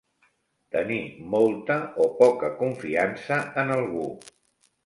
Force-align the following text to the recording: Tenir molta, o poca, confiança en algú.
Tenir 0.75 1.01
molta, 1.33 1.77
o 2.05 2.09
poca, 2.23 2.51
confiança 2.63 3.41
en 3.65 3.75
algú. 3.79 4.09